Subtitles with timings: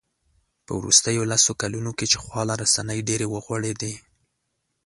[0.65, 3.93] په وروستیو لسو کلونو کې چې خواله رسنۍ ډېرې وغوړېدې